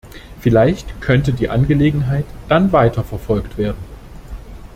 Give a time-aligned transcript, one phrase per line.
[0.39, 3.77] Vielleicht könnte die Angelegenheit dann weiter verfolgt werden.